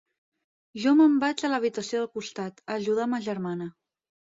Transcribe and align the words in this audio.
Jo 0.85 0.93
me'n 1.01 1.19
vaig 1.25 1.45
a 1.49 1.53
l'habitació 1.53 2.03
del 2.03 2.11
costat, 2.19 2.67
a 2.69 2.83
ajudar 2.83 3.11
ma 3.17 3.25
germana. 3.33 3.75